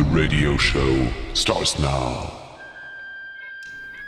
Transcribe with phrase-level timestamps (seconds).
[0.00, 0.96] The radio show
[1.34, 2.30] starts now.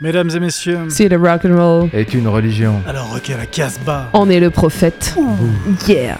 [0.00, 2.80] Mesdames et messieurs, Si le rock and roll est une religion.
[2.86, 4.09] alors ok, la Casbah.
[4.14, 5.14] en est le prophète.
[5.86, 6.16] Yeah.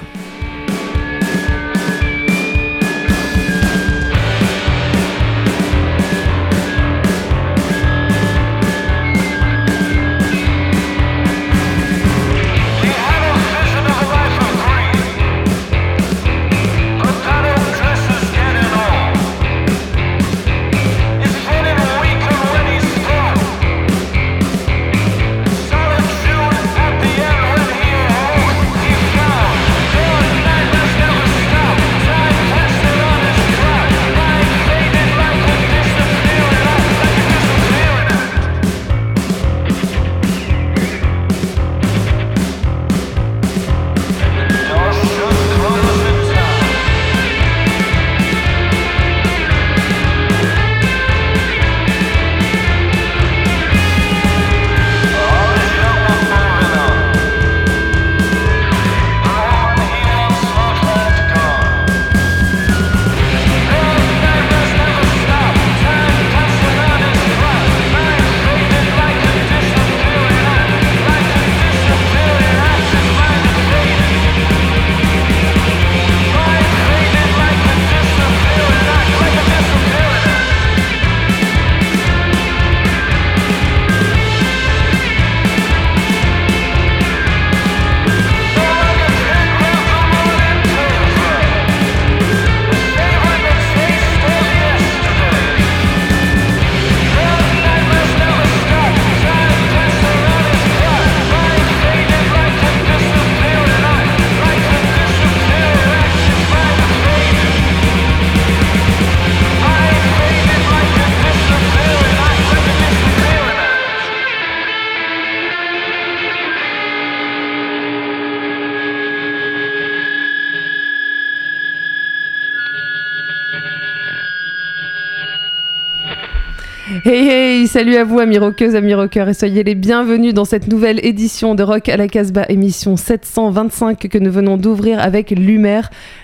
[127.73, 131.55] Salut à vous amis rockeuses, amis rockeurs et soyez les bienvenus dans cette nouvelle édition
[131.55, 135.81] de Rock à la Casbah, émission 725 que nous venons d'ouvrir avec Lumer.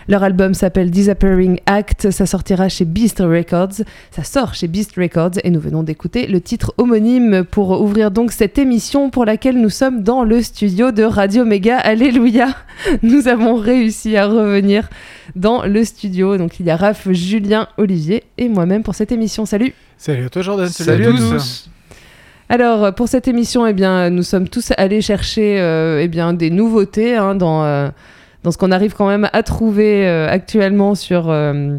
[0.09, 5.39] Leur album s'appelle Disappearing Act, ça sortira chez Beast Records, ça sort chez Beast Records
[5.43, 9.71] et nous venons d'écouter le titre homonyme pour ouvrir donc cette émission pour laquelle nous
[9.71, 11.79] sommes dans le studio de Radio Méga.
[11.79, 12.49] Alléluia,
[13.03, 14.91] nous avons réussi à revenir
[15.35, 16.37] dans le studio.
[16.37, 19.47] Donc il y a Raph, Julien, Olivier et moi-même pour cette émission.
[19.47, 21.69] Salut Salut à toi Jordan, Salut à tous.
[22.49, 26.51] Alors, pour cette émission, eh bien, nous sommes tous allés chercher euh, eh bien, des
[26.51, 27.89] nouveautés hein, dans, euh,
[28.45, 31.77] dans ce qu'on arrive quand même à trouver euh, actuellement sur, euh,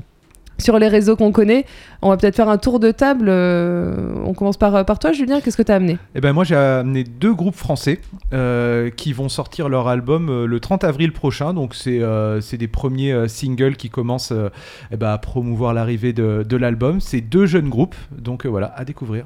[0.59, 1.65] sur les réseaux qu'on connaît.
[2.01, 3.25] On va peut-être faire un tour de table.
[3.29, 5.41] euh, on commence par, toi, Julien.
[5.41, 5.97] Qu'est-ce que tu as amené?
[6.15, 7.99] Eh ben moi j'ai amené deux groupes français
[8.33, 11.53] euh, qui vont sortir leur album euh, le 30 avril prochain.
[11.53, 14.33] Donc c'est des premiers singles qui commencent
[14.91, 16.99] eh ben, à promouvoir l'arrivée de, de l'album.
[17.01, 19.25] C'est deux jeunes groupes, donc voilà, à découvrir.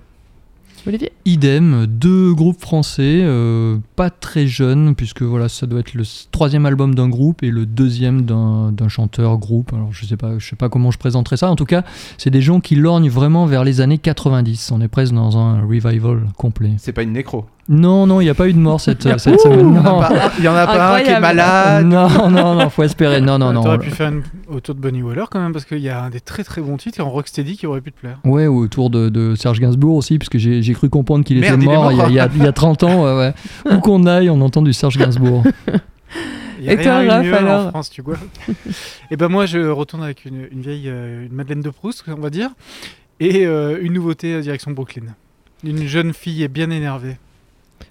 [0.85, 6.03] Olivier Idem, deux groupes français, euh, pas très jeunes, puisque voilà, ça doit être le
[6.31, 9.71] troisième album d'un groupe et le deuxième d'un d'un chanteur groupe.
[9.73, 11.49] Alors je sais pas, je sais pas comment je présenterai ça.
[11.49, 11.83] En tout cas,
[12.17, 14.71] c'est des gens qui lorgnent vraiment vers les années 90.
[14.71, 16.73] On est presque dans un revival complet.
[16.77, 17.45] C'est pas une nécro.
[17.69, 19.59] Non, non, il n'y a pas eu de mort cette, cette semaine.
[19.69, 21.21] Il y en a pas- y en a pas un qui est Incroyable.
[21.21, 21.85] malade.
[21.85, 23.21] non, non, non, faut espérer.
[23.21, 23.63] Non, non, non.
[23.63, 26.19] T'aurais pu faire une autour de Bonnie Waller quand même parce qu'il y a des
[26.19, 28.19] très très bons titres en rocksteady qui auraient pu te plaire.
[28.25, 31.47] Ouais, ou autour de, de Serge Gainsbourg aussi, puisque j'ai j'ai cru comprendre qu'il était
[31.47, 32.09] est mort, il y, a, mort.
[32.09, 33.03] il y a- il y a 30 ans.
[33.05, 33.33] Ouais, ouais.
[33.73, 35.43] Où qu'on aille, on entend du Serge Gainsbourg.
[36.59, 38.15] Il y a Et rien toi, Raph, mieux alors en France, tu vois.
[39.11, 42.21] Et ben moi je retourne avec une, une vieille euh, une Madeleine de Proust, on
[42.21, 42.51] va dire,
[43.19, 45.03] et euh, une nouveauté à direction Brooklyn.
[45.65, 47.17] Une jeune fille bien énervée.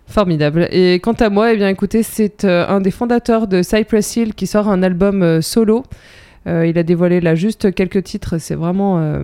[0.06, 0.68] Formidable.
[0.70, 4.34] Et quant à moi, eh bien, écoutez, c'est euh, un des fondateurs de Cypress Hill
[4.34, 5.84] qui sort un album euh, solo.
[6.46, 8.38] Euh, il a dévoilé là juste quelques titres.
[8.38, 8.98] C'est vraiment.
[8.98, 9.22] euh,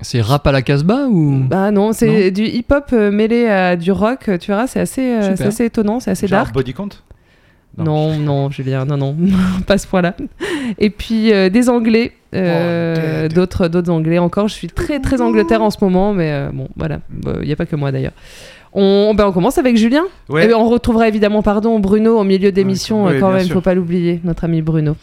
[0.00, 1.38] C'est rap à la Casbah ou?
[1.48, 4.30] Bah non, c'est du hip-hop mêlé à du rock.
[4.40, 6.54] Tu verras, c'est assez, euh, assez étonnant, c'est assez Genre dark.
[6.54, 6.88] Body Count?
[7.78, 9.16] Non, non, Julien, non, non,
[9.66, 10.14] pas ce point-là.
[10.78, 14.48] Et puis euh, des Anglais, euh, Oh, d'autres, d'autres Anglais encore.
[14.48, 16.98] Je suis très, très Angleterre en ce moment, mais euh, bon, voilà,
[17.40, 18.12] il n'y a pas que moi d'ailleurs.
[18.72, 20.04] On, ben, on commence avec Julien.
[20.28, 20.44] Ouais.
[20.44, 23.54] Eh ben, on retrouvera évidemment, pardon, Bruno en milieu d'émission, Ouais, euh, quand même, sûr.
[23.54, 24.96] faut pas l'oublier, notre ami Bruno.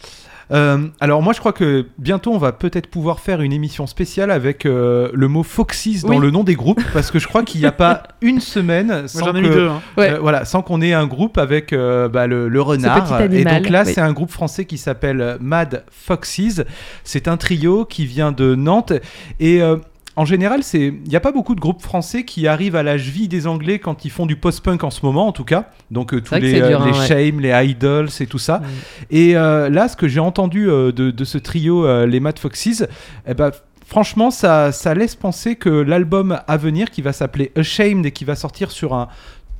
[0.50, 4.30] Euh, alors moi je crois que bientôt on va peut-être pouvoir faire une émission spéciale
[4.30, 6.18] avec euh, le mot Foxys dans Oui.
[6.20, 9.34] le nom des groupes parce que je crois qu'il n'y a pas une semaine sans
[9.34, 9.68] deux.
[9.68, 9.82] hein.
[9.98, 10.12] Ouais.
[10.12, 13.04] euh, voilà, sans qu'on ait un groupe avec euh, bah, le, le renard.
[13.04, 13.92] petit animal, et donc là, oui.
[13.92, 16.62] c'est un groupe français qui s'appelle Mad Foxes.
[17.04, 18.94] C'est un trio qui vient de Nantes.
[19.40, 19.76] Et euh,
[20.18, 22.98] en général, c'est il n'y a pas beaucoup de groupes français qui arrivent à la
[22.98, 25.70] cheville des Anglais quand ils font du post-punk en ce moment, en tout cas.
[25.90, 27.06] Donc euh, tous les, c'est dur, euh, les hein, ouais.
[27.06, 28.58] Shame, les Idols et tout ça.
[28.58, 28.64] Mm.
[29.10, 32.38] Et euh, là, ce que j'ai entendu euh, de, de ce trio, euh, les Mad
[32.38, 32.84] Foxes,
[33.26, 33.50] eh ben,
[33.86, 38.24] franchement, ça, ça laisse penser que l'album à venir, qui va s'appeler Ashamed et qui
[38.26, 39.08] va sortir sur un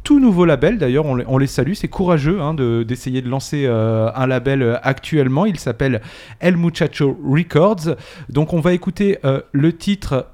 [0.05, 3.29] tout nouveau label, d'ailleurs, on, les- on les salue, c'est courageux hein, de- d'essayer de,
[3.29, 6.01] lancer euh, un label euh, actuellement, il s'appelle
[6.41, 7.97] El Muchacho Records.
[8.29, 10.27] Donc on va écouter euh, le titre,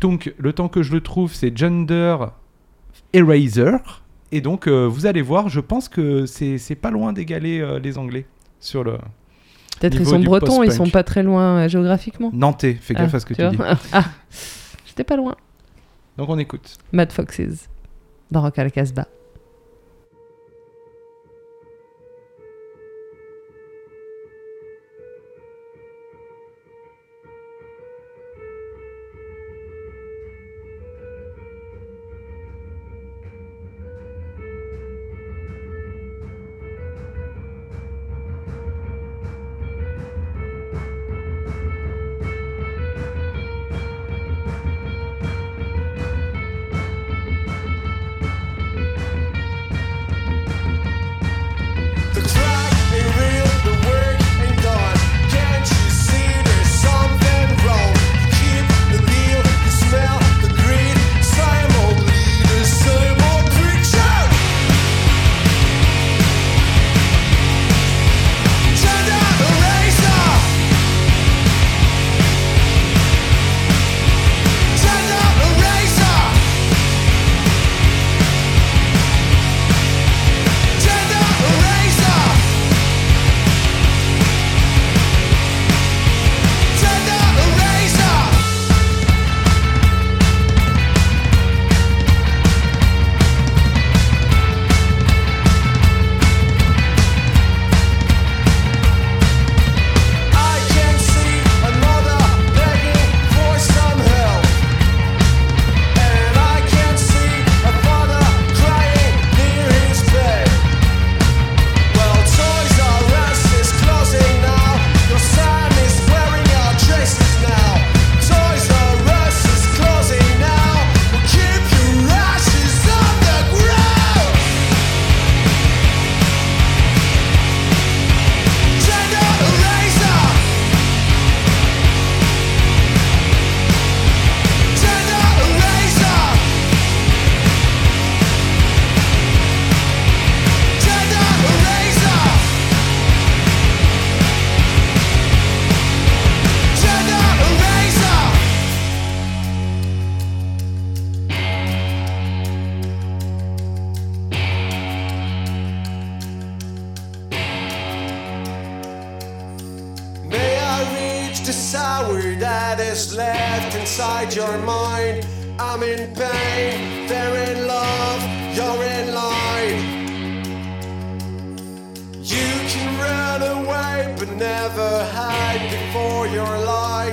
[0.00, 2.16] donc le temps que je le trouve, c'est Gender
[3.12, 3.78] Eraser.
[4.32, 7.98] Et donc euh, vous allez voir, je pense que c'est pas loin d'égaler euh, les
[7.98, 8.26] Anglais
[8.60, 8.98] sur le
[9.80, 12.30] Peut-être ils sont bretons, ils sont pas très loin euh, géographiquement.
[12.32, 12.78] Nantais.
[12.80, 13.58] Fais gaffe Ah, à ce que tu, dis.
[13.92, 14.04] Ah,
[14.86, 15.34] j'étais pas loin.
[16.16, 16.78] Donc on écoute.
[16.92, 17.68] Mad Foxes
[18.30, 19.06] dans Rock à la Casbah.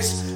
[0.03, 0.32] six.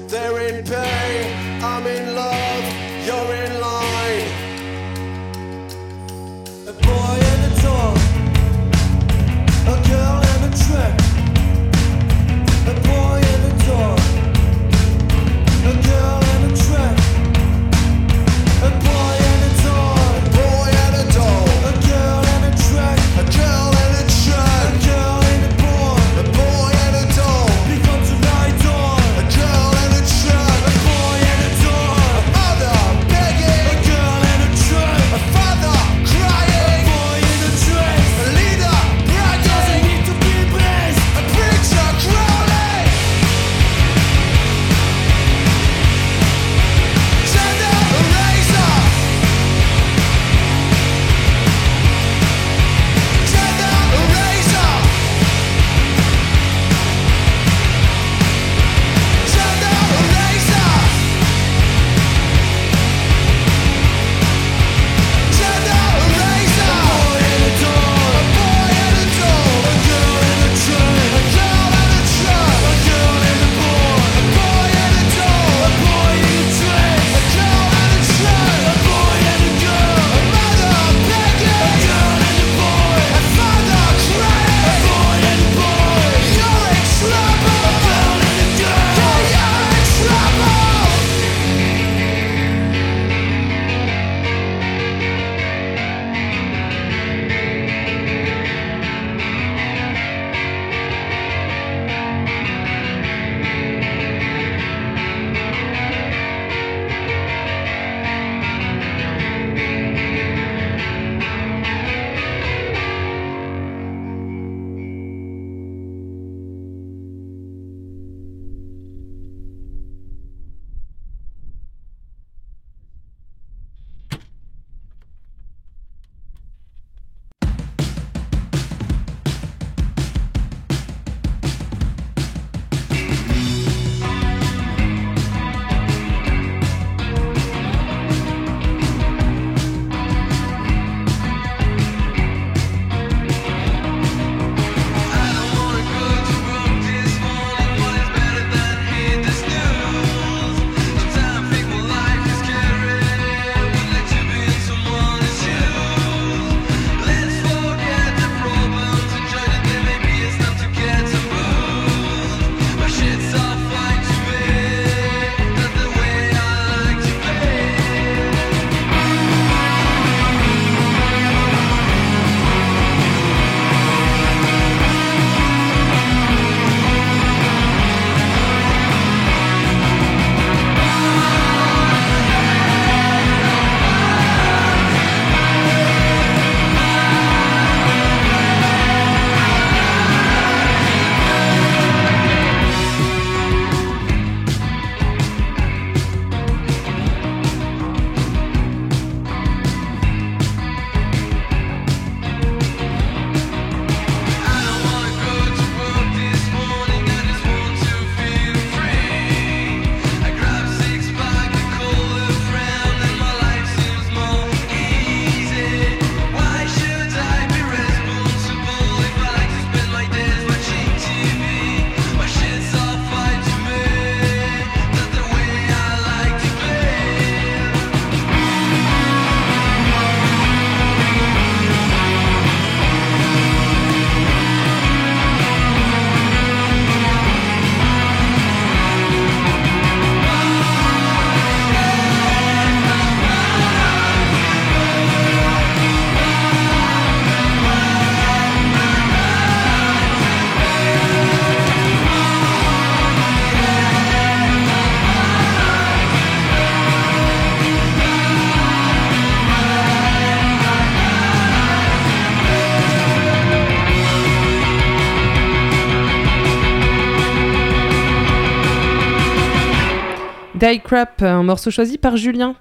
[270.58, 272.56] Die Crap, un morceau choisi par Julien.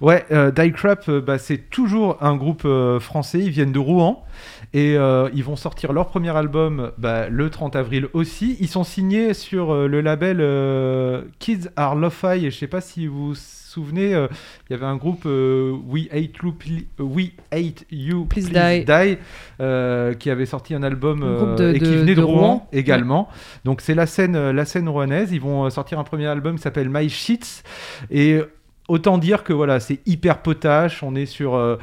[0.00, 3.38] Ouais, euh, Die Crap, euh, bah, c'est toujours un groupe euh, français.
[3.38, 4.24] Ils viennent de Rouen
[4.74, 8.56] et euh, ils vont sortir leur premier album bah, le 30 avril aussi.
[8.58, 12.50] Ils sont signés sur euh, le label euh, Kids Are Lo-Fi.
[12.50, 13.34] Je sais pas si vous
[13.84, 14.28] souvenez, euh,
[14.68, 19.18] il y avait un groupe euh, We Hate You, Pl- We Hate You Please Die.
[19.60, 22.20] euh, qui avait sorti un album Un groupe euh, de- et qui de- venait de,
[22.20, 22.68] de Rouen, Rouen.
[22.72, 23.28] également.
[23.64, 25.32] Donc c'est la scène, euh, la scène rouennaise.
[25.32, 27.62] Ils vont euh, sortir un premier album qui s'appelle My Sheets
[28.10, 28.40] et
[28.88, 31.02] autant dire que voilà, c'est hyper potache.
[31.02, 31.76] On est sur euh,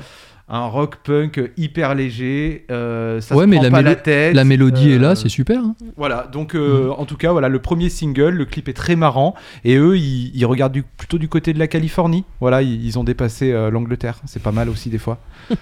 [0.56, 2.66] un rock punk hyper léger.
[2.70, 4.36] euh, ça Ouais, se mais prend la pas la tête.
[4.36, 5.60] La mélodie est euh, là, c'est super.
[5.64, 5.76] hein.
[5.98, 9.34] Voilà, donc euh, en tout cas, voilà, le premier single, le clip est très marrant.
[9.66, 12.24] Et eux, ils, ils regardent du- plutôt du côté de la Californie.
[12.40, 14.20] Voilà, ils, ils ont dépassé euh, l'Angleterre.
[14.26, 15.18] C'est pas mal aussi des fois.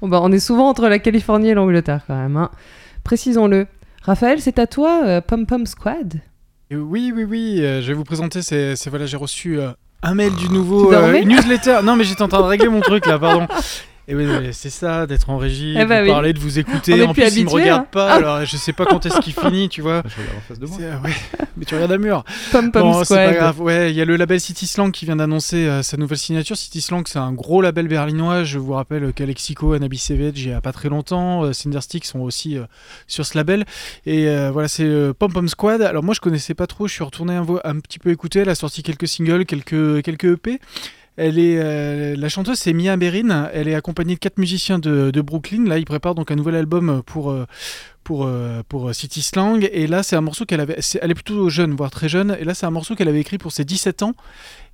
[0.00, 2.38] Bon, bah, on est souvent entre la Californie et l'Angleterre quand même.
[2.38, 2.50] hein.
[3.04, 3.66] Précisons-le.
[4.02, 6.22] Raphaël, c'est à toi, euh, Pom Pom Squad.
[6.70, 8.40] Oui, oui, oui, euh, je vais vous présenter.
[8.40, 9.72] C'est, c'est- voilà, j'ai reçu euh,
[10.02, 11.80] un mail du nouveau dormais euh, newsletter.
[11.84, 13.46] Non, mais j'étais en train de régler mon truc là, pardon.
[14.10, 16.10] Et oui, mais c'est ça, d'être en régie, Eh de bah vous oui.
[16.10, 17.02] parler, de vous écouter.
[17.02, 17.88] En plus plus, ils me regardent hein.
[17.92, 20.02] pas, alors je sais pas quand est-ce qu'il finit, tu vois.
[20.06, 20.78] Je regarde en face de moi.
[20.80, 21.10] Euh, ouais,
[21.58, 22.24] mais tu regardes un mur.
[22.50, 23.26] Pom Pom Bon, c'est Squad.
[23.28, 23.60] pas grave.
[23.60, 26.56] Ouais, il y a le label City Slang qui vient d'annoncer euh, sa nouvelle signature.
[26.56, 28.44] City Slang, c'est un gros label berlinois.
[28.44, 32.20] Je vous rappelle qu'Alexico, Anabi Savage, il y a pas très longtemps, euh, Cinderstick sont
[32.20, 32.62] aussi euh,
[33.08, 33.66] sur ce label.
[34.06, 35.82] Et euh, voilà, c'est euh, Pom Pom Squad.
[35.82, 36.88] Alors moi, je connaissais pas trop.
[36.88, 38.38] Je suis retourné un, un petit peu écouter.
[38.38, 40.60] Elle a sorti quelques singles, quelques quelques EP.
[41.18, 43.50] Elle est, euh, la chanteuse, c'est Mia Berin.
[43.52, 45.64] Elle est accompagnée de quatre musiciens de, Brooklyn.
[45.66, 47.44] Là, ils préparent donc un nouvel album pour, euh,
[48.04, 49.68] pour, euh, pour City Slang.
[49.72, 50.76] Et là, c'est un morceau qu'elle avait.
[50.80, 52.36] c'est- Elle est plutôt jeune, voire très jeune.
[52.38, 54.14] Et là, c'est un morceau qu'elle avait écrit pour ses 17 ans.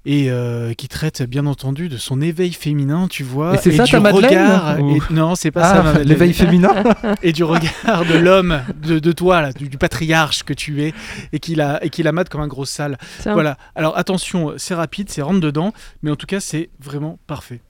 [0.06, 3.54] Et euh, qui traite bien entendu de son éveil féminin, tu vois.
[3.54, 4.80] Et c'est ça du ta Madeleine regard.
[4.82, 6.08] Ou- et- non, c'est pas ça, ma Ah, Madeleine.
[6.08, 6.74] l'éveil féminin
[7.22, 10.92] Et du regard de l'homme, de, de toi, là, du, du patriarche que tu es,
[11.32, 12.98] et qui la, et qui la mate comme un gros sale.
[13.22, 13.32] Tiens.
[13.32, 13.56] Voilà.
[13.76, 17.62] Alors attention, c'est rapide, c'est rentre dedans, mais en tout cas, c'est vraiment parfait.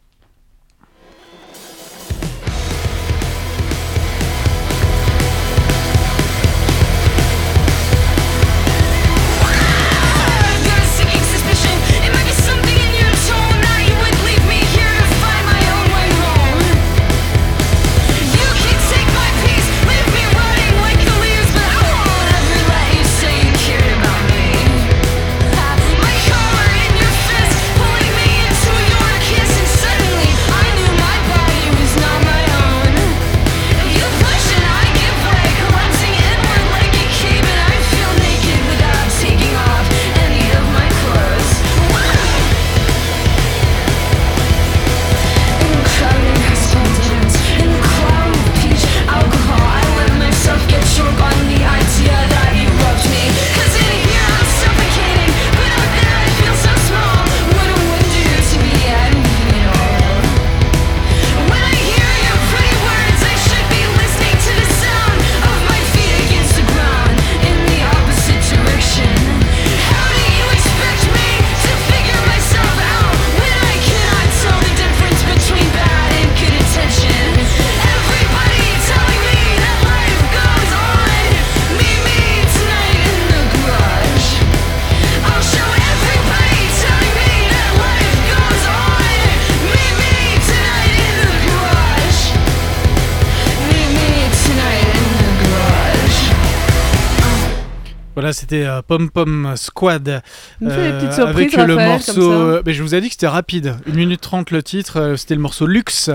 [98.45, 100.21] C'était euh, Pom Pom Squad.
[100.63, 102.33] Euh, petites surprises, avec le Raphaël, morceau.
[102.33, 103.77] euh, mais je vous ai dit que c'était rapide.
[103.91, 105.01] 1 minute 30 le titre.
[105.01, 106.11] euh, c'était le morceau Luxe.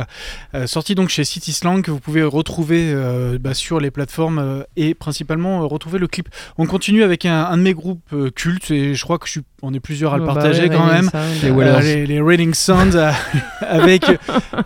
[0.54, 4.40] euh, sorti donc chez City Slang que vous pouvez retrouver euh, bah, sur les plateformes
[4.40, 6.30] euh, et principalement euh, retrouver le clip.
[6.58, 9.32] On continue avec un, un de mes groupes euh, cultes et je crois que je
[9.32, 11.10] suis, on est plusieurs à le Oh, bah partager quand même.
[11.10, 11.24] Sound.
[11.44, 11.82] Les Euh, Wellers.
[11.82, 13.12] les, les Raining Sounds euh,
[13.62, 14.04] avec,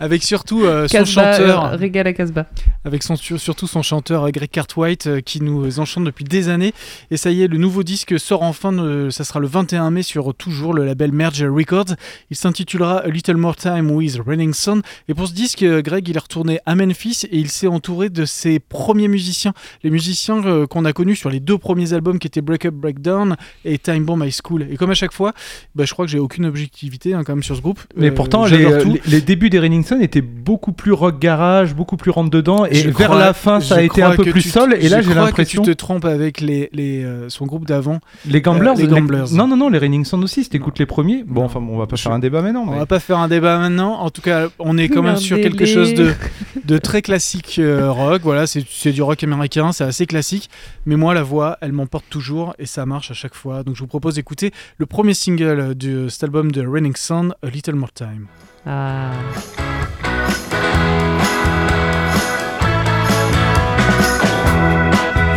[0.00, 1.64] avec surtout euh, son chanteur.
[1.66, 2.46] euh, Régal à Casbah.
[2.84, 6.72] avec son, sur- surtout son chanteur Greg Cartwright euh, qui nous enchante depuis des années.
[7.10, 10.02] Et ça y est, le nouveau disque sort enfin, euh, ça sera le 21 mai
[10.02, 11.94] sur toujours le label Merge Records.
[12.30, 14.82] Il s'intitulera A Little More Time with Raining Sun.
[15.08, 18.08] Et pour ce disque, euh, Greg, il est retourné à Memphis et il s'est entouré
[18.10, 19.52] de ses premiers musiciens.
[19.84, 22.74] Les musiciens euh, qu'on a connus sur les deux premiers albums qui étaient Break Up,
[22.74, 24.66] Breakdown et Time Bomb High School.
[24.70, 25.32] Et comme à chaque fois,
[25.74, 27.80] bah, je crois que j'ai aucune objectivité hein, quand même sur ce groupe.
[27.96, 31.74] Mais Euh, pourtant, les, les- les débuts des Raining Sun étaient beaucoup plus rock garage,
[31.74, 34.24] beaucoup plus rentre dedans, et Je vers crois- la fin, ça a été un peu
[34.24, 35.62] plus sol, et là j'ai l'impression.
[35.62, 38.00] que tu te trompes avec les, les, euh, euh, son groupe d'avant.
[38.26, 39.32] Les Gamblers, Euh, les Gamblers.
[39.32, 40.44] Non, non, non, les Raining Sun aussi.
[40.44, 42.64] Si t'écoutes les premiers, bon, enfin, bon, on va pas faire un débat maintenant.
[42.66, 43.94] On mais- va pas faire un débat maintenant.
[44.00, 46.12] En tout cas, on est quand même sur quelque chose de,
[46.64, 48.22] de très classique euh, rock.
[48.22, 50.48] Voilà, c'est du rock américain, c'est assez classique.
[50.86, 53.62] Mais moi, la voix, elle m'emporte toujours et ça marche à chaque fois.
[53.62, 57.48] Donc, je vous propose d'écouter le premier single de cet album de Raining Sun, A
[57.50, 58.26] Little More Time.
[58.66, 59.10] Ah.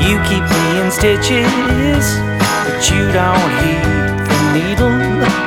[0.07, 2.05] You keep me in stitches,
[2.63, 4.95] but you don't heed the needle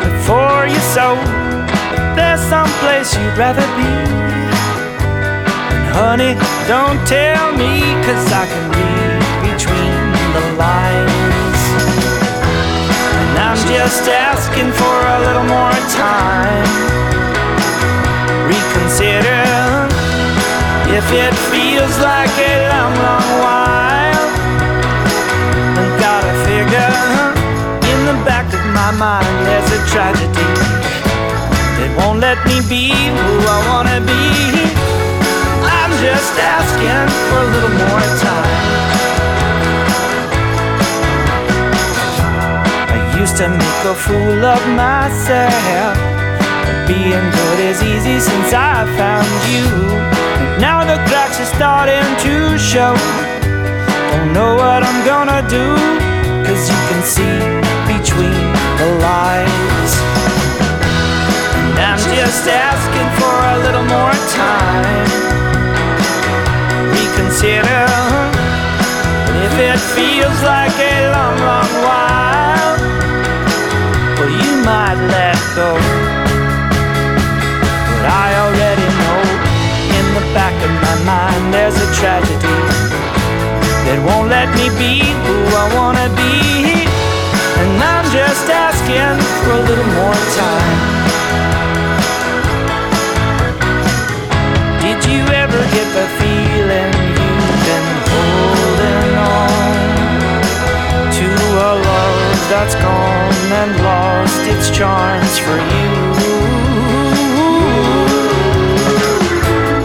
[0.04, 1.16] before you sew.
[2.14, 3.88] There's some place you'd rather be.
[5.72, 6.34] And honey,
[6.68, 9.96] don't tell me, cause I can read between
[10.36, 11.62] the lines.
[13.16, 16.68] And I'm just asking for a little more time.
[18.44, 19.40] Reconsider
[20.92, 23.89] if it feels like a long, long while.
[28.92, 30.50] My mind there's a tragedy
[31.78, 34.24] that won't let me be who I wanna be.
[35.62, 38.58] I'm just asking for a little more time.
[42.90, 45.94] I used to make a fool of myself.
[46.88, 49.66] Being good is easy since I found you.
[50.58, 52.94] Now the cracks are starting to show.
[54.10, 55.66] Don't know what I'm gonna do,
[56.44, 57.79] cause you can see
[58.80, 59.92] the lines.
[61.60, 65.08] And I'm just asking for a little more time.
[66.96, 67.84] Reconsider
[69.44, 72.74] if it feels like a long, long while.
[74.16, 75.70] Well, you might let go.
[77.92, 79.20] But I already know
[79.98, 82.60] in the back of my mind there's a tragedy
[83.84, 86.88] that won't let me be who I wanna be.
[87.60, 88.48] And I'm just
[88.96, 90.78] asking for a little more time.
[94.80, 99.80] Did you ever get the feeling you've been holding on
[101.18, 105.88] to a love that's gone and lost its charms for you?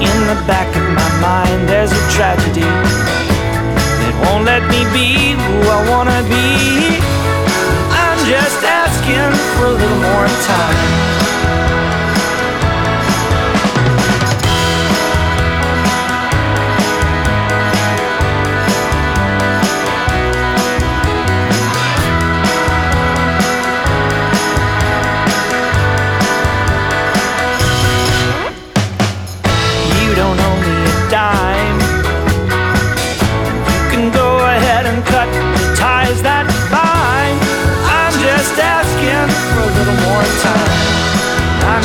[0.02, 5.56] In the back of my mind, there's a tragedy that won't let me be who
[5.70, 7.00] I wanna be.
[7.92, 8.75] I'm just
[9.08, 11.25] asking for a little more time.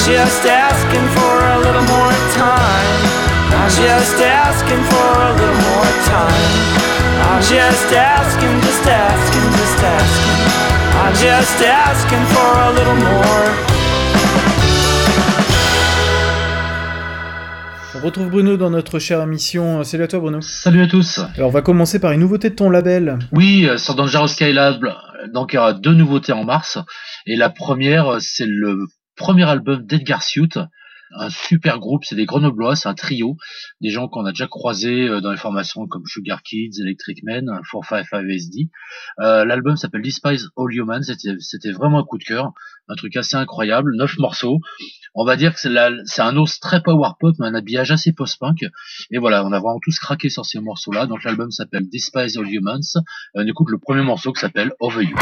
[0.06, 3.00] Just asking for a little more time.
[3.52, 6.80] I'm just asking for a little more time.
[7.28, 10.40] I'm just asking, just asking, just asking.
[11.02, 13.70] I'm just asking for a little more.
[17.94, 19.84] On retrouve Bruno dans notre chère émission.
[19.84, 20.40] Salut à toi, Bruno.
[20.40, 21.20] Salut à tous.
[21.36, 23.18] Alors, on va commencer par une nouveauté de ton label.
[23.32, 24.92] Oui, euh, sur Dangerous Skylab, euh,
[25.34, 26.78] donc il y aura deux nouveautés en mars.
[27.26, 28.86] Et la première, euh, c'est le
[29.20, 30.48] premier album d'Edgar Suit,
[31.14, 33.36] un super groupe, c'est des Grenoblois, c'est un trio,
[33.82, 37.44] des gens qu'on a déjà croisés euh, dans les formations comme Sugar Kids, Electric Men,
[37.70, 38.70] 455 SD.
[39.20, 41.02] Euh, L'album s'appelle Despise All Humans,
[41.40, 42.52] c'était vraiment un coup de cœur,
[42.88, 44.60] un truc assez incroyable, neuf morceaux.
[45.14, 48.64] On va dire que c'est un os très power pop, mais un habillage assez post-punk.
[49.10, 51.06] Et voilà, on a vraiment tous craqué sur ces morceaux-là.
[51.06, 53.02] Donc l'album s'appelle Despise All Humans.
[53.34, 55.16] On écoute le premier morceau qui s'appelle Over You.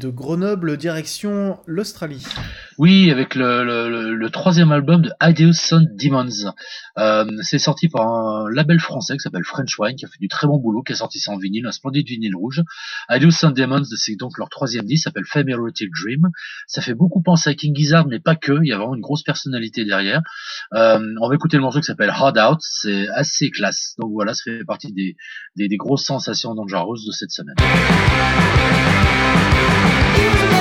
[0.00, 2.24] De Grenoble, direction l'Australie.
[2.78, 6.52] Oui, avec le, troisième album de Ideal Sun Demons.
[6.98, 10.28] Euh, c'est sorti par un label français qui s'appelle French Wine, qui a fait du
[10.28, 12.62] très bon boulot, qui a sorti ça en vinyle, un splendide vinyle rouge.
[13.10, 16.30] Ideal Sun Demons, c'est donc leur troisième disque, s'appelle Erotic Dream.
[16.66, 19.02] Ça fait beaucoup penser à King Gizzard, mais pas que, il y a vraiment une
[19.02, 20.22] grosse personnalité derrière.
[20.74, 23.94] Euh, on va écouter le morceau qui s'appelle Hard Out, c'est assez classe.
[23.98, 27.56] Donc voilà, ça fait partie des, grosses sensations Dangerous de cette semaine.
[30.20, 30.59] Music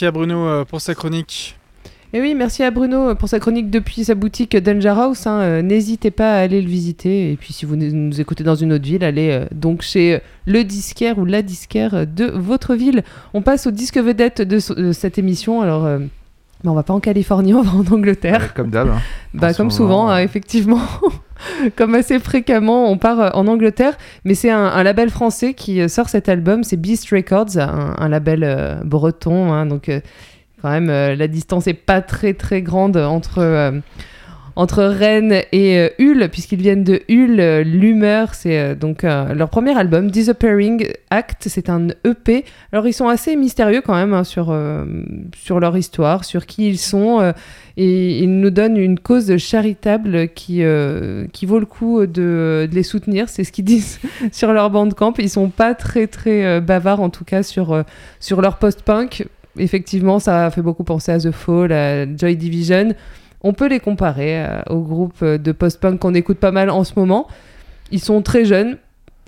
[0.00, 1.56] Merci à Bruno euh, pour sa chronique.
[2.12, 5.26] Et oui, merci à Bruno pour sa chronique depuis sa boutique Danger House.
[5.26, 5.40] hein.
[5.40, 7.32] Euh, N'hésitez pas à aller le visiter.
[7.32, 10.18] Et puis, si vous nous- écoutez dans une autre ville, allez euh, donc chez euh,
[10.46, 13.02] le disquaire ou la disquaire euh, de votre ville.
[13.34, 14.60] On passe au disque vedette de
[14.92, 15.62] cette émission.
[15.62, 15.84] Alors,
[16.60, 18.40] euh, bah, on va pas en Californie, on va en Angleterre.
[18.40, 18.88] Ouais, comme d'hab.
[18.88, 18.98] hein.
[19.34, 20.80] Bah, comme souvent, euh, hein, effectivement.
[21.76, 23.96] comme assez fréquemment, on part euh, en Angleterre.
[24.24, 26.64] Mais c'est un, un label français qui euh, sort cet album.
[26.64, 29.52] C'est Beast Records, un, un label euh, breton.
[29.52, 30.00] hein, donc, euh,
[30.62, 33.80] quand même, euh, la distance est pas très très grande entre.
[34.58, 39.50] Entre Rennes et euh, Hull, puisqu'ils viennent de Hull, euh, L'Humeur, c'est euh, donc leur
[39.50, 42.44] premier album, Disappearing Act, c'est un EP.
[42.72, 44.52] Alors ils sont assez mystérieux quand même hein, sur,
[45.36, 47.32] sur leur histoire, sur qui ils sont,
[47.76, 50.64] et ils nous donnent une cause charitable qui,
[51.32, 54.00] qui vaut le coup de, les soutenir, c'est ce qu'ils disent
[54.32, 55.14] sur leur bandcamp.
[55.18, 57.84] Ils sont pas très très bavards en tout cas sur,
[58.18, 59.28] sur leur post-punk.
[59.56, 62.94] Effectivement, ça fait beaucoup penser à The Fall, à Joy Division.
[63.42, 66.92] On peut les comparer euh, au groupe de post-punk qu'on écoute pas mal en ce
[66.96, 67.28] moment.
[67.90, 68.78] Ils sont très jeunes.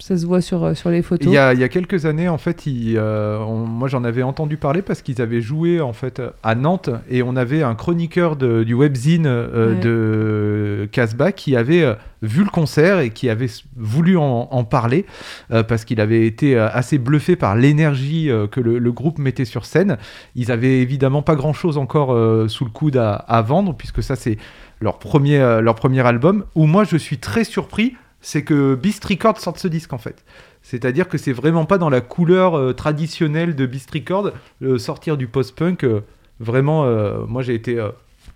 [0.01, 1.27] Ça se voit sur, euh, sur les photos.
[1.27, 4.23] Il y, a, il y a quelques années, en fait, euh, on- moi j'en avais
[4.23, 8.37] entendu parler parce qu'ils avaient joué en fait à Nantes et on avait un chroniqueur
[8.37, 9.81] de- du webzine euh, Ouais.
[9.81, 15.07] de Casbah qui avait euh, vu le concert et qui avait voulu en, en parler
[15.49, 19.97] parce qu'il avait été assez bluffé par l'énergie que le, le groupe mettait sur scène.
[20.35, 22.09] Ils avaient évidemment pas grand chose encore
[22.51, 24.37] sous le coude à, à vendre puisque ça c'est
[24.83, 29.39] leur premier, leur premier album où moi je suis très surpris c'est que Beast Records
[29.41, 30.25] sorte ce disque en fait.
[30.63, 35.17] C'est-à-dire que c'est vraiment pas dans la couleur euh, traditionnelle de Beast Records, euh, sortir
[35.17, 35.85] du post-punk.
[35.85, 36.01] euh,
[36.39, 37.79] vraiment, euh, moi j'ai été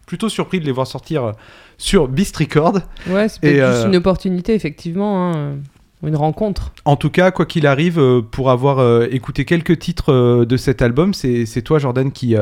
[0.07, 1.33] plutôt surpris de les voir sortir
[1.79, 2.81] sur Beast Records.
[3.09, 5.33] Ouais, c'est peut-être une opportunité, effectivement.
[5.35, 5.57] hein,
[6.03, 6.73] Une rencontre.
[6.85, 10.59] En tout cas, quoi qu'il arrive, euh, pour avoir euh, écouté quelques titres euh, de
[10.59, 12.37] cet album, c'est c'est toi, Jordan, qui,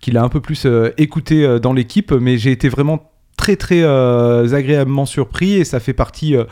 [0.00, 0.66] qui l'a un peu plus
[0.98, 5.92] écouté dans l'équipe, mais j'ai été vraiment très très euh, agréablement surpris et ça fait
[5.92, 6.44] partie, euh,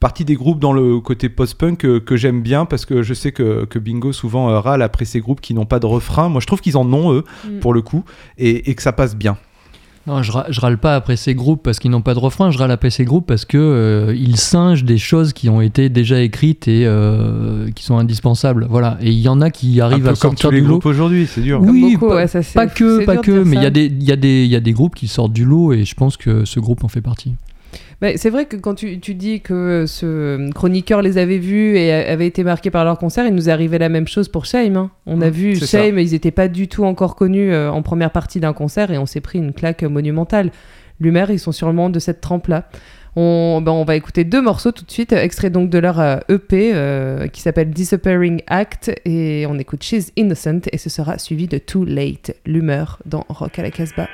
[0.00, 3.32] partie des groupes dans le côté post-punk euh, que j'aime bien parce que je sais
[3.32, 6.28] que, que Bingo souvent euh, râle après ces groupes qui n'ont pas de refrain.
[6.28, 7.60] Moi je trouve qu'ils en ont eux Mm.
[7.60, 8.04] pour le coup
[8.38, 9.36] et, et que ça passe bien.
[10.10, 12.70] Non, je, râle pas après ces groupes parce qu'ils n'ont pas de refrain, je râle
[12.72, 16.66] après ces groupes parce que euh, ils singent des choses qui ont été déjà écrites
[16.66, 18.66] et euh, qui sont indispensables.
[18.68, 18.98] Voilà.
[19.00, 20.66] Et il y en a qui Un arrivent peu à comme sortir tous les du
[20.66, 20.72] lot.
[20.74, 21.60] groupes aujourd'hui, c'est dur.
[21.62, 23.66] Oui, beaucoup, pas- ouais, ça, c'est- Pas que, c'est pas que, mais il y, ça.
[23.68, 25.72] a des- il y, a des- il y a des groupes qui sortent du lot
[25.72, 27.34] et je pense que ce groupe en fait partie.
[28.02, 31.92] Mais c'est vrai que quand tu, tu dis que ce chroniqueur les avait vus et
[31.92, 34.76] avait été marqué par leur concert, il nous est arrivé la même chose pour Shame.
[34.76, 34.90] hein.
[35.06, 35.78] On a Mm, vu c'est ça.
[35.82, 38.96] Shame, ils n'étaient pas du tout encore connus euh, en première partie d'un concert et
[38.98, 40.50] on s'est pris une claque monumentale.
[40.98, 42.68] Lumer, ils sont sûrement de cette trempe-là.
[43.16, 46.18] On, ben, on va écouter deux morceaux tout de suite, extrait donc de leur euh,
[46.28, 51.48] EP euh, qui s'appelle Disappearing Act et on écoute She's Innocent et ce sera suivi
[51.48, 54.08] de Too Late, Lumer dans Rock à la Casbah.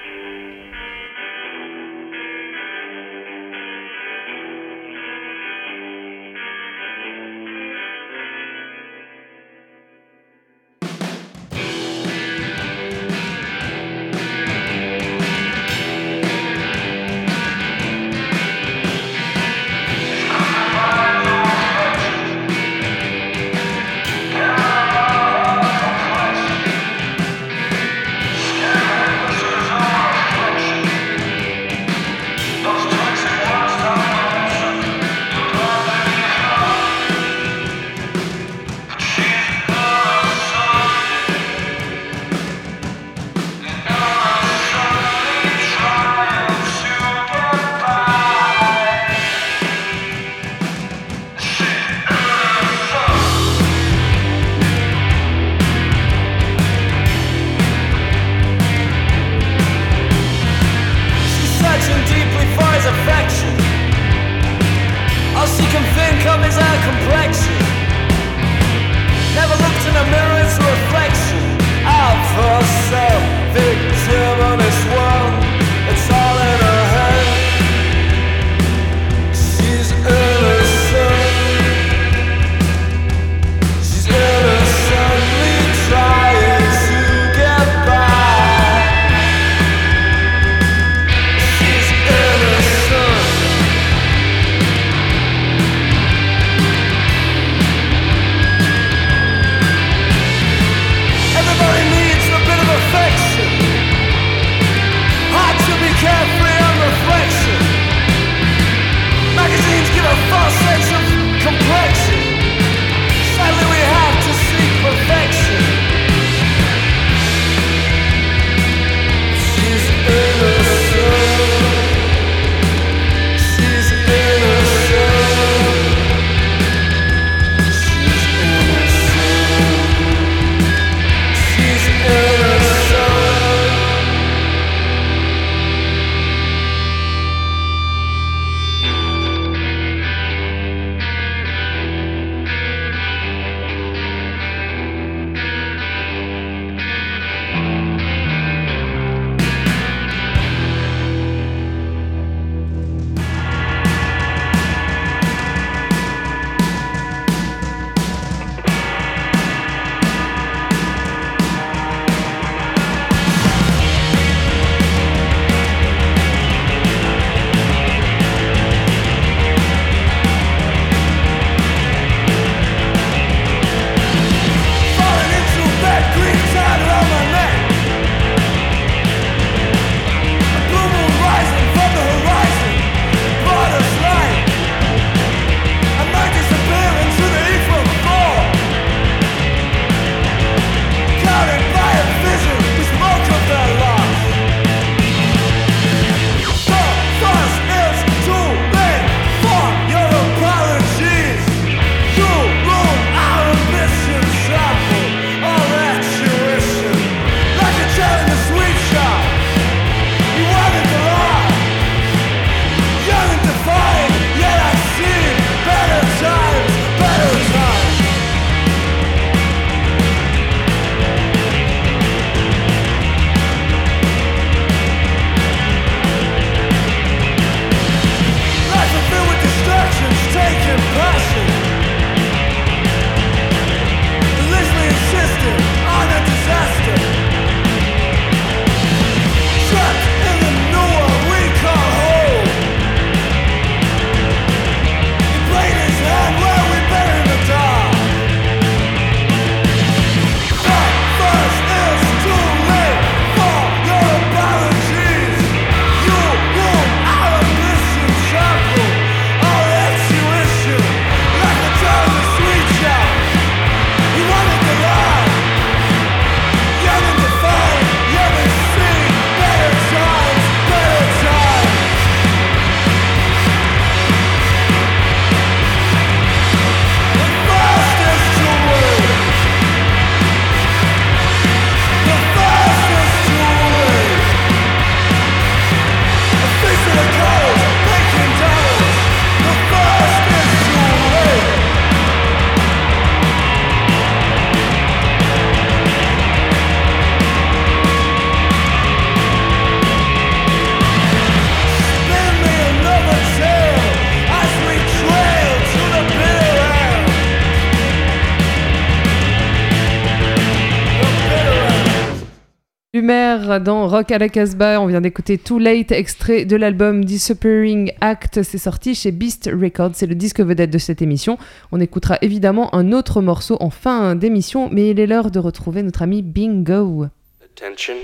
[313.96, 318.94] À la Casbah, on vient d'écouter Too Late, extrait de l'album Disappearing Act, c'est sorti
[318.94, 321.38] chez Beast Records, c'est le disque vedette de cette émission.
[321.72, 325.82] On écoutera évidemment un autre morceau en fin d'émission, mais il est l'heure de retrouver
[325.82, 327.06] notre ami Bingo.
[327.42, 327.94] Attention.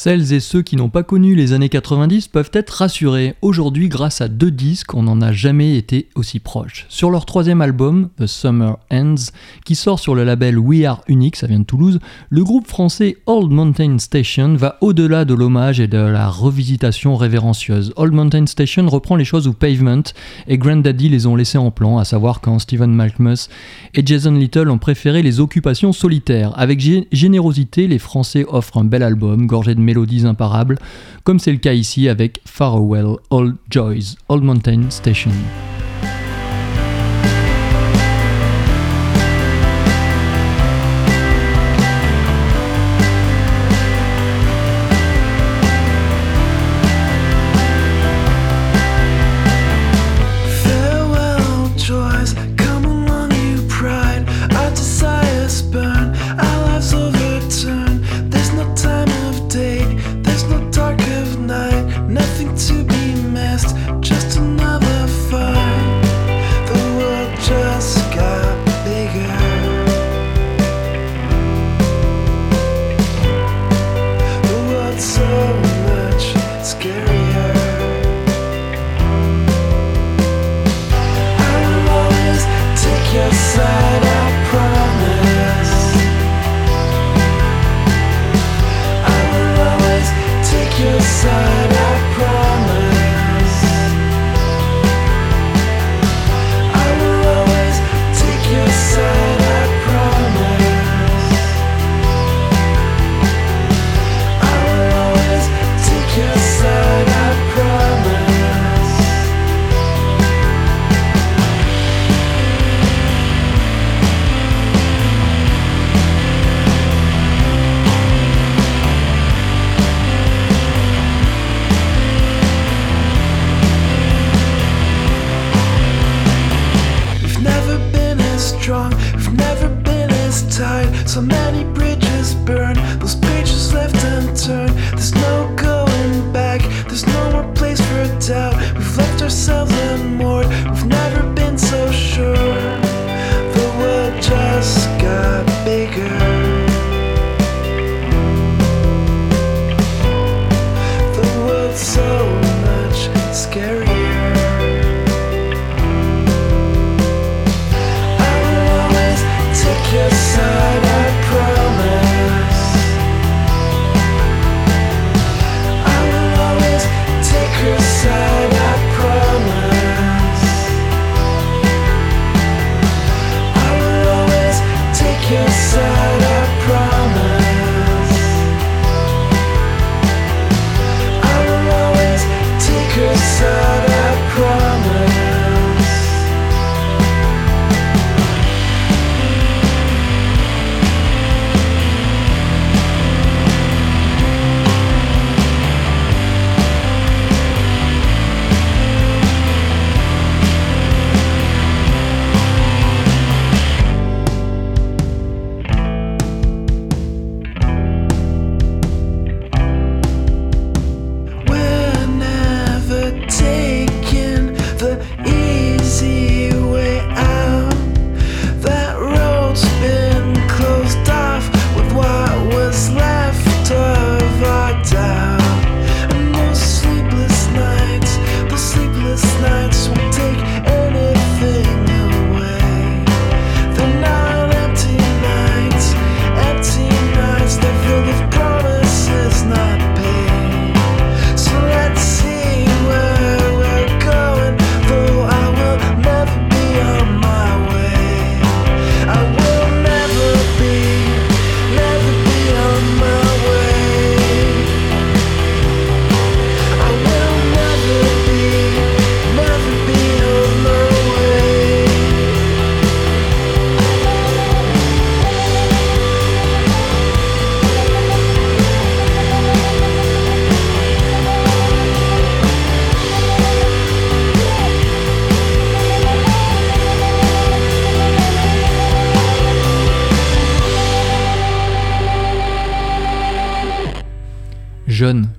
[0.00, 3.34] Celles et ceux qui n'ont pas connu les années 90 peuvent être rassurés.
[3.42, 6.86] Aujourd'hui, grâce à deux disques, on n'en a jamais été aussi proche.
[6.88, 9.16] Sur leur troisième album, The Summer Ends,
[9.64, 11.98] qui sort sur le label We Are Unique, ça vient de Toulouse,
[12.30, 17.92] le groupe français Old Mountain Station va au-delà de l'hommage et de la revisitation révérencieuse.
[17.96, 20.04] Old Mountain Station reprend les choses où Pavement
[20.46, 23.48] et Grandaddy les ont laissés en plan, à savoir quand Stephen Malkmus
[23.94, 26.52] et Jason Little ont préféré les occupations solitaires.
[26.56, 30.76] Avec gé- générosité, les Français offrent un bel album, gorgé de mélodies imparables,
[31.24, 35.32] comme c'est le cas ici avec Farewell Old Joys, Old Mountain Station.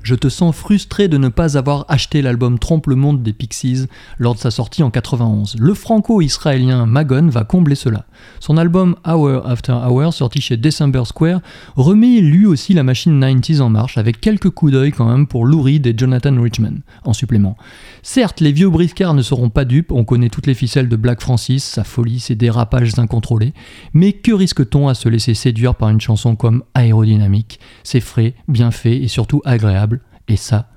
[0.10, 3.86] Je te sens frustré de ne pas avoir acheté l'album Trompe le monde des Pixies
[4.18, 5.58] lors de sa sortie en 91.
[5.60, 8.08] Le franco-israélien Magon va combler cela.
[8.40, 11.42] Son album Hour After Hour, sorti chez December Square,
[11.76, 15.46] remet lui aussi la machine 90s en marche avec quelques coups d'œil quand même pour
[15.46, 17.56] Lou Reed et Jonathan Richman en supplément.
[18.02, 21.22] Certes, les vieux briscards ne seront pas dupes, on connaît toutes les ficelles de Black
[21.22, 23.54] Francis, sa folie, ses dérapages incontrôlés,
[23.94, 27.60] mais que risque-t-on à se laisser séduire par une chanson comme Aérodynamique?
[27.84, 29.99] C'est frais, bien fait et surtout agréable,
[30.30, 30.68] et ça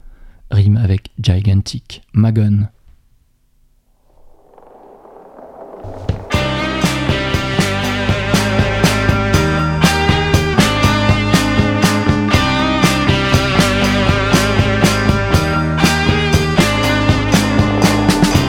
[0.51, 2.03] rime avec Gigantic.
[2.15, 2.69] Magon.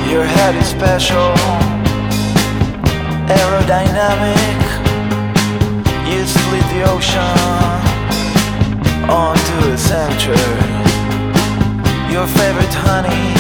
[0.10, 1.34] Your head is special,
[3.28, 4.62] aerodynamic.
[6.08, 7.84] You split the ocean
[9.10, 10.73] onto a center.
[12.24, 13.36] Your favorite honey,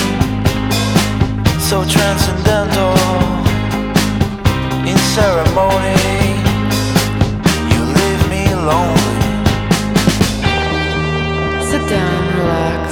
[1.58, 2.92] so transcendental.
[4.86, 5.96] In ceremony,
[7.72, 9.24] you leave me lonely.
[11.64, 12.84] Sit down, relax.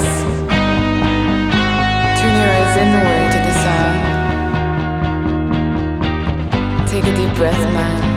[2.22, 4.00] Turn your eyes inward to the sound.
[6.88, 8.11] Take a deep breath, man.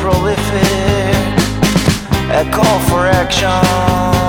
[0.00, 1.14] Prolific.
[2.32, 4.19] A call for action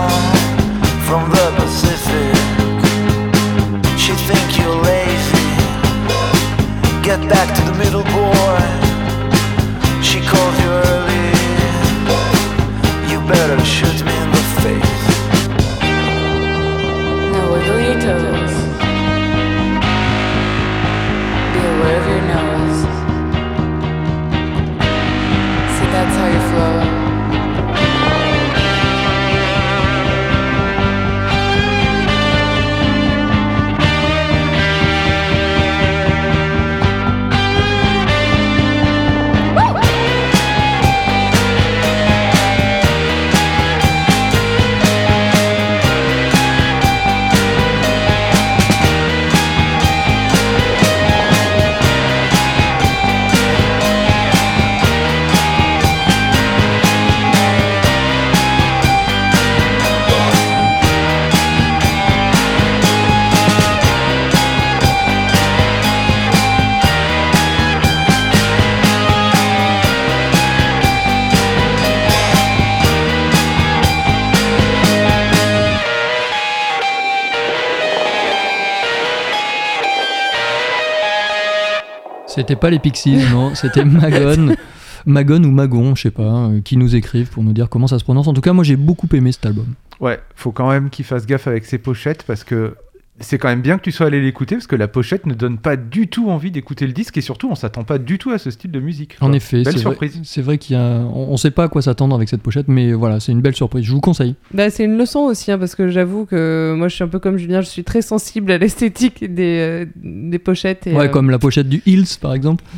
[82.51, 84.57] C'était pas les Pixies, non, c'était Magon.
[85.05, 87.97] Magon ou Magon, je sais pas, euh, qui nous écrivent pour nous dire comment ça
[87.97, 88.27] se prononce.
[88.27, 89.67] En tout cas, moi j'ai beaucoup aimé cet album.
[90.01, 92.75] Ouais, faut quand même qu'il fasse gaffe avec ses pochettes parce que
[93.19, 95.59] c'est quand même bien que tu sois allé l'écouter parce que la pochette ne donne
[95.59, 98.39] pas du tout envie d'écouter le disque et surtout on s'attend pas du tout à
[98.39, 99.17] ce style de musique.
[99.21, 99.35] En quoi.
[99.35, 100.19] effet, belle c'est vrai, surprise.
[100.23, 102.67] c'est vrai qu'il y a, on, on sait pas à quoi s'attendre avec cette pochette,
[102.67, 103.85] mais voilà, c'est une belle surprise.
[103.85, 104.35] Je vous conseille.
[104.53, 107.19] Bah, c'est une leçon aussi, hein, parce que j'avoue que moi je suis un peu
[107.19, 110.87] comme Julien, je suis très sensible à l'esthétique des, euh, des pochettes.
[110.87, 112.63] Et, ouais, euh, comme la pochette du Hills par exemple.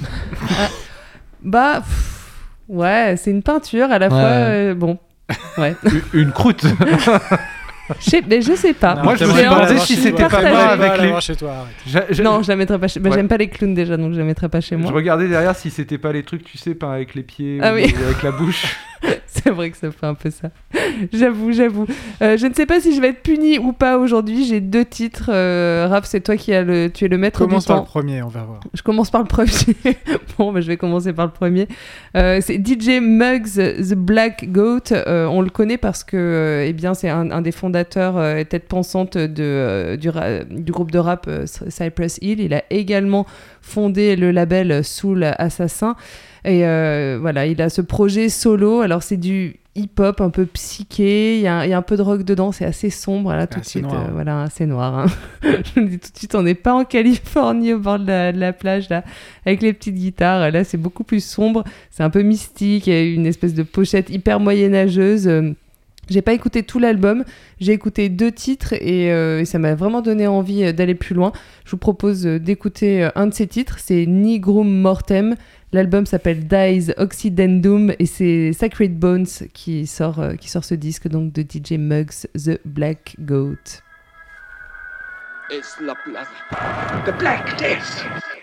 [1.45, 2.31] Bah, pff,
[2.69, 4.17] ouais, c'est une peinture à la fois.
[4.19, 4.97] Euh, bon,
[5.57, 5.75] ouais.
[5.83, 6.65] Une- Une croûte.
[7.99, 8.95] je, sais, mais je sais pas.
[9.03, 11.65] Moi, je me envie- si c'était pas moi avec les- chez toi,
[12.23, 13.15] Non, je la mettrai pas chez bah, Ouais.
[13.15, 14.89] J'aime pas les clowns déjà, donc je la mettrai pas chez moi.
[14.89, 17.73] Je regardais derrière si c'était pas les trucs, tu sais, pas avec les pieds Ah
[17.73, 17.93] ou oui.
[18.05, 18.77] avec la bouche.
[19.27, 20.49] C'est vrai que ça fait un peu ça.
[21.11, 21.85] J'avoue, j'avoue.
[22.21, 24.45] Euh, je ne sais pas si je vais être punie ou pas aujourd'hui.
[24.45, 25.29] J'ai deux titres.
[25.33, 27.81] Euh, Raph, c'est toi qui as le, tu es le maître Commence du par temps.
[27.83, 28.59] le premier, on va voir.
[28.73, 29.51] Je commence par le premier.
[30.37, 31.67] bon, bah, je vais commencer par le premier.
[32.15, 34.91] Euh, c'est DJ Muggs, The Black Goat.
[34.93, 38.37] Euh, on le connaît parce que, euh, eh bien, c'est un, un des fondateurs euh,
[38.37, 42.39] et tête pensante de, euh, du, groupe de rap euh, Cypress Hill.
[42.39, 43.25] Il a également
[43.61, 45.95] fondé le label Soul Assassin.
[46.45, 48.81] Et euh, voilà, il a ce projet solo.
[48.81, 51.35] Alors, c'est du hip-hop un peu psyché.
[51.37, 52.51] Il y, a, il y a un peu de rock dedans.
[52.51, 53.31] C'est assez sombre.
[53.33, 53.83] Là, tout de suite.
[53.83, 54.07] noir.
[54.07, 54.99] euh, voilà, assez noir.
[54.99, 55.05] hein.
[55.43, 58.31] Je le dis tout de suite, on n'est pas en Californie au bord de la,
[58.33, 59.03] de la plage, là,
[59.45, 60.51] avec les petites guitares.
[60.51, 61.63] Là, c'est beaucoup plus sombre.
[61.91, 62.87] C'est un peu mystique.
[62.87, 65.29] Il y a une espèce de pochette hyper moyenâgeuse.
[66.09, 67.23] J'ai pas écouté tout l'album,
[67.61, 71.31] j'ai écouté deux titres et, euh, ça m'a vraiment donné envie euh, d'aller plus loin.
[71.65, 75.35] Je vous propose euh, d'écouter un de ces titres, c'est Nigrum Mortem.
[75.71, 81.31] L'album s'appelle Dies Occidendum et c'est Sacred Bones qui sort, qui sort ce disque donc
[81.31, 83.81] de DJ Muggs, The Black Goat.
[85.49, 86.27] Plaga.
[87.05, 88.42] The Black Death.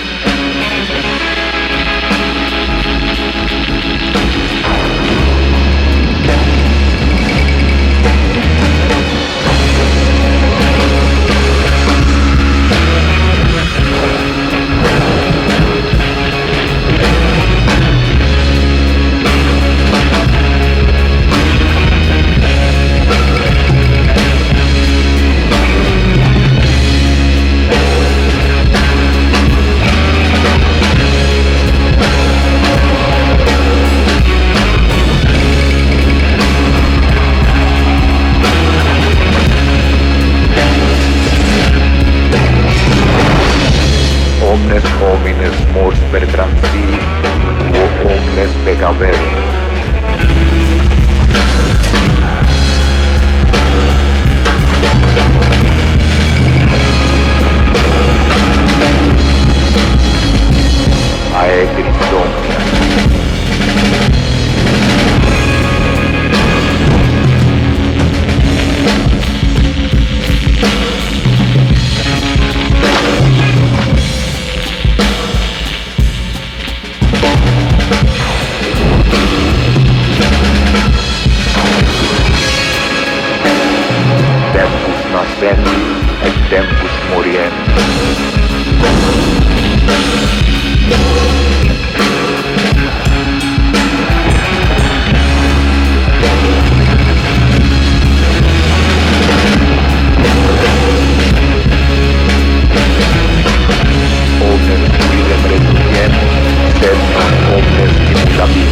[108.41, 108.70] también.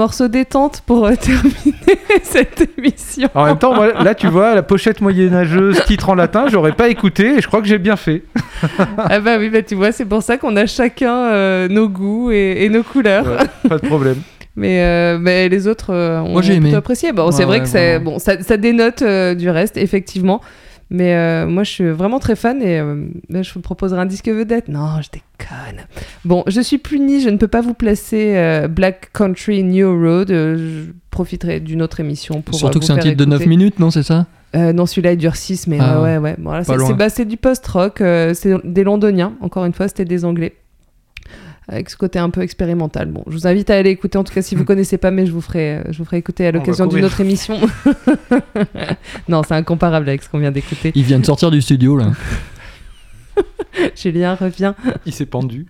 [0.00, 3.28] Morceau détente pour euh, terminer cette émission.
[3.34, 6.88] En même temps, moi, là, tu vois, la pochette moyenâgeuse, titre en latin, j'aurais pas
[6.88, 8.22] écouté et je crois que j'ai bien fait.
[8.96, 12.30] ah bah oui, bah tu vois, c'est pour ça qu'on a chacun euh, nos goûts
[12.30, 13.26] et, et nos couleurs.
[13.26, 14.16] Ouais, pas de problème.
[14.56, 16.76] Mais, euh, mais les autres euh, ont Moi, j'ai plutôt aimé.
[16.76, 17.12] apprécié.
[17.12, 18.12] Bon, c'est vrai ouais, que vraiment.
[18.12, 20.40] bon, ça, ça dénote euh, du reste, effectivement.
[20.90, 24.06] Mais euh, moi, je suis vraiment très fan et euh, là, je vous proposerai un
[24.06, 24.66] disque vedette.
[24.68, 25.86] Non, je déconne.
[26.24, 30.28] Bon, je suis punie, je ne peux pas vous placer euh, Black Country New Road.
[30.28, 32.56] je profiterai d'une autre émission pour.
[32.56, 33.48] Surtout que c'est un titre de 9 écouter.
[33.48, 34.26] minutes, non, c'est ça?
[34.52, 36.34] Non, celui-là, il dure 6, mais Ah ouais, ouais.
[36.36, 39.34] Bon, c'est bah, c'est du post-rock, c'est des londoniens.
[39.40, 40.56] Encore une fois, c'était des anglais.
[41.72, 43.08] Avec ce côté un peu expérimental.
[43.08, 45.24] Bon, je vous invite à aller écouter, en tout cas si vous connaissez pas, mais
[45.24, 47.58] je vous ferai, euh, je vous ferai écouter à l'occasion d'une autre émission.
[49.28, 50.90] non, c'est incomparable avec ce qu'on vient d'écouter.
[50.96, 52.10] Il vient de sortir du studio, là.
[53.96, 54.74] Julien revient.
[55.06, 55.66] Il s'est pendu.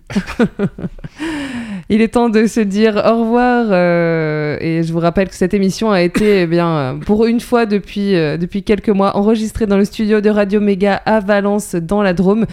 [1.89, 5.53] Il est temps de se dire au revoir euh, et je vous rappelle que cette
[5.53, 9.77] émission a été eh bien pour une fois depuis euh, depuis quelques mois enregistrée dans
[9.77, 12.45] le studio de Radio Méga à Valence dans la Drôme.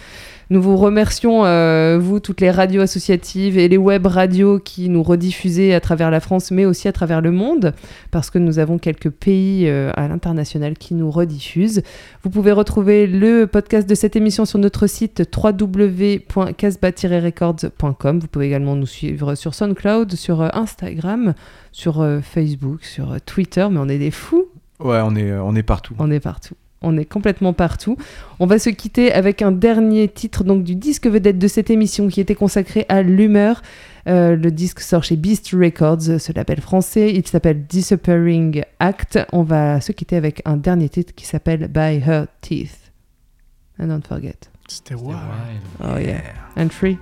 [0.51, 5.03] Nous vous remercions, euh, vous, toutes les radios associatives et les web radios qui nous
[5.03, 7.75] rediffusez à travers la France, mais aussi à travers le monde,
[8.09, 11.83] parce que nous avons quelques pays euh, à l'international qui nous rediffusent.
[12.23, 18.19] Vous pouvez retrouver le podcast de cette émission sur notre site www.casbah-records.com.
[18.19, 21.35] Vous pouvez également nous suivre sur SoundCloud, sur euh, Instagram,
[21.71, 24.47] sur Facebook, sur Twitter, mais on est des fous.
[24.79, 25.93] Ouais, on est, on est partout.
[25.99, 26.55] On est partout.
[26.81, 27.97] On est complètement partout.
[28.39, 32.07] On va se quitter avec un dernier titre donc du disque vedette de cette émission
[32.07, 33.61] qui était consacré à l'humeur.
[34.07, 37.13] Euh, le disque sort chez Beast Records, ce label français.
[37.13, 39.19] Il s'appelle Disappearing Act.
[39.33, 42.91] On va se quitter avec un dernier titre qui s'appelle By Her Teeth.
[43.79, 44.37] And don't forget.
[44.67, 45.17] C'était wild.
[45.83, 46.21] Oh yeah.
[46.55, 46.97] And free.